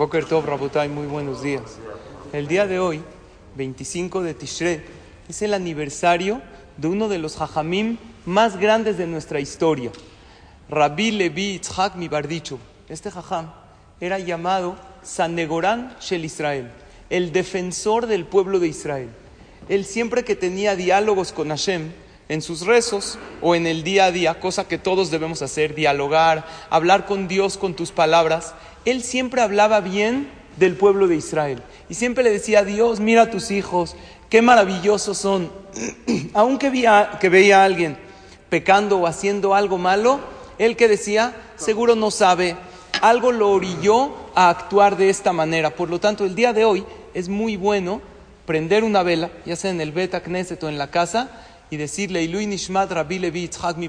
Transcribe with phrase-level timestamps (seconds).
[0.00, 1.76] Boker Tov, Rabotai, muy buenos días.
[2.32, 3.02] El día de hoy,
[3.56, 4.80] 25 de Tishrei,
[5.28, 6.40] es el aniversario
[6.78, 9.92] de uno de los hajamim más grandes de nuestra historia,
[10.70, 12.58] Rabbi Levi Itzhak Mibardicho.
[12.88, 13.52] Este hajam
[14.00, 16.70] era llamado Sanegorán Shel Israel,
[17.10, 19.10] el defensor del pueblo de Israel.
[19.68, 21.92] Él siempre que tenía diálogos con Hashem,
[22.30, 26.46] en sus rezos o en el día a día, cosa que todos debemos hacer, dialogar,
[26.70, 31.60] hablar con Dios con tus palabras, él siempre hablaba bien del pueblo de Israel.
[31.88, 33.96] Y siempre le decía Dios, mira a tus hijos,
[34.28, 35.50] qué maravillosos son.
[36.32, 37.98] Aunque veía, que veía a alguien
[38.48, 40.20] pecando o haciendo algo malo,
[40.58, 42.54] él que decía, seguro no sabe,
[43.02, 45.70] algo lo orilló a actuar de esta manera.
[45.70, 48.00] Por lo tanto, el día de hoy es muy bueno
[48.46, 51.30] prender una vela, ya sea en el Beta Knesset o en la casa,
[51.70, 53.88] y decirle, Ilui Nishmat Rabbi Levi Yitzhak mi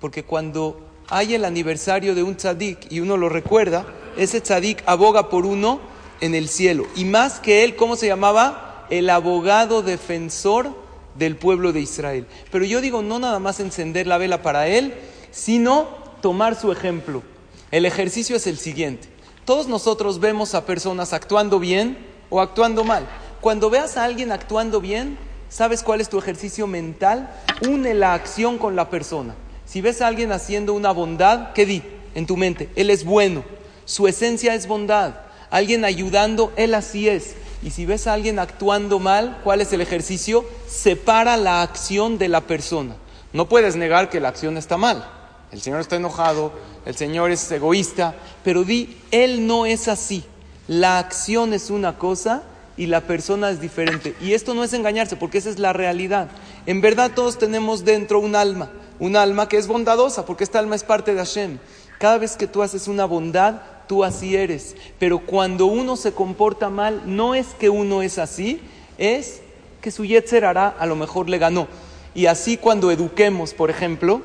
[0.00, 5.28] porque cuando hay el aniversario de un tzadik y uno lo recuerda, ese tzadik aboga
[5.28, 5.80] por uno
[6.20, 6.86] en el cielo.
[6.96, 8.86] Y más que él, ¿cómo se llamaba?
[8.90, 10.74] El abogado defensor
[11.16, 12.26] del pueblo de Israel.
[12.50, 14.94] Pero yo digo, no nada más encender la vela para él,
[15.30, 15.88] sino
[16.20, 17.22] tomar su ejemplo.
[17.70, 19.08] El ejercicio es el siguiente.
[19.44, 21.98] Todos nosotros vemos a personas actuando bien
[22.30, 23.08] o actuando mal.
[23.40, 25.18] Cuando veas a alguien actuando bien,
[25.50, 27.28] ¿sabes cuál es tu ejercicio mental?
[27.68, 29.34] Une la acción con la persona.
[29.66, 31.82] Si ves a alguien haciendo una bondad, ¿qué di
[32.14, 32.70] en tu mente?
[32.76, 33.44] Él es bueno,
[33.84, 35.14] su esencia es bondad.
[35.50, 37.34] Alguien ayudando, él así es.
[37.62, 40.46] Y si ves a alguien actuando mal, ¿cuál es el ejercicio?
[40.66, 42.96] Separa la acción de la persona.
[43.32, 45.08] No puedes negar que la acción está mal.
[45.52, 46.52] El Señor está enojado,
[46.86, 48.14] el Señor es egoísta,
[48.44, 50.24] pero di, Él no es así.
[50.68, 52.42] La acción es una cosa
[52.80, 54.16] y la persona es diferente.
[54.22, 56.30] Y esto no es engañarse, porque esa es la realidad.
[56.64, 60.76] En verdad todos tenemos dentro un alma, un alma que es bondadosa, porque esta alma
[60.76, 61.58] es parte de Hashem.
[61.98, 64.76] Cada vez que tú haces una bondad, tú así eres.
[64.98, 68.62] Pero cuando uno se comporta mal, no es que uno es así,
[68.96, 69.42] es
[69.82, 71.68] que su Yetzer hará, a lo mejor le ganó.
[72.14, 74.22] Y así cuando eduquemos, por ejemplo,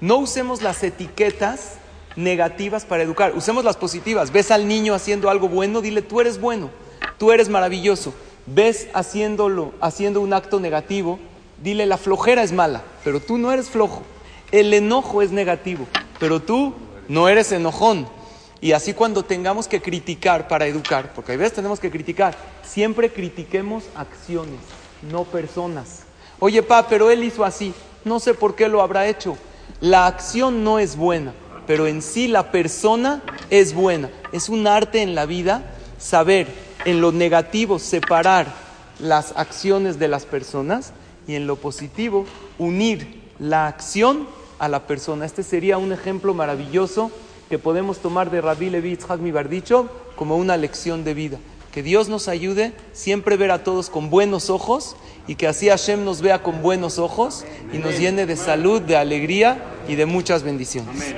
[0.00, 1.74] no usemos las etiquetas
[2.16, 4.32] negativas para educar, usemos las positivas.
[4.32, 6.70] Ves al niño haciendo algo bueno, dile, tú eres bueno,
[7.20, 8.14] tú eres maravilloso.
[8.46, 11.18] Ves haciéndolo, haciendo un acto negativo,
[11.62, 14.02] dile, la flojera es mala, pero tú no eres flojo.
[14.50, 15.86] El enojo es negativo,
[16.18, 16.72] pero tú
[17.08, 18.08] no eres enojón.
[18.62, 23.12] Y así cuando tengamos que criticar para educar, porque a veces tenemos que criticar, siempre
[23.12, 24.60] critiquemos acciones,
[25.02, 26.04] no personas.
[26.38, 29.36] Oye, pa, pero él hizo así, no sé por qué lo habrá hecho.
[29.82, 31.34] La acción no es buena,
[31.66, 34.08] pero en sí la persona es buena.
[34.32, 38.46] Es un arte en la vida saber en lo negativo separar
[38.98, 40.92] las acciones de las personas
[41.26, 42.26] y en lo positivo
[42.58, 44.26] unir la acción
[44.58, 45.24] a la persona.
[45.24, 47.10] Este sería un ejemplo maravilloso
[47.48, 51.38] que podemos tomar de Rabbi Levi Yitzhak Mibardicho como una lección de vida.
[51.72, 54.96] Que Dios nos ayude siempre ver a todos con buenos ojos
[55.26, 58.96] y que así Hashem nos vea con buenos ojos y nos llene de salud, de
[58.96, 61.14] alegría y de muchas bendiciones.